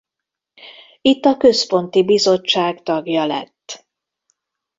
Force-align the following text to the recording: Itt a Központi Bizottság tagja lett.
Itt 1.01 1.25
a 1.25 1.37
Központi 1.37 2.03
Bizottság 2.03 2.81
tagja 2.83 3.25
lett. 3.25 3.87